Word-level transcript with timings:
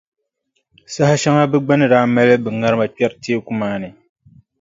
Saha 0.93 1.15
shɛŋa 1.21 1.43
bɛ 1.51 1.57
gba 1.65 1.73
ni 1.77 1.85
daa 1.91 2.05
mali 2.13 2.35
bɛ 2.43 2.49
ŋarima 2.59 2.85
kpɛri 2.95 3.15
teeku 3.23 3.51
maa 3.59 3.77
ni. 3.81 3.89